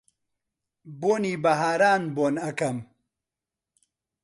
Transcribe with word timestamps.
بۆنی 1.01 1.33
بەهاران 1.43 2.01
بۆن 2.15 2.35
ئەکەم 2.43 2.77